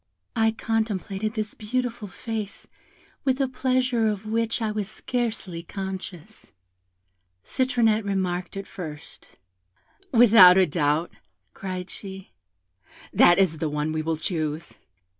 [0.35, 2.65] "I contemplated this beautiful face
[3.23, 6.53] with a pleasure of which I was scarcely conscious.
[7.45, 9.29] Citronette remarked it first.
[10.11, 11.13] 'Without a doubt,'
[11.53, 12.31] cried she,
[13.13, 14.79] 'that is the one we will choose.'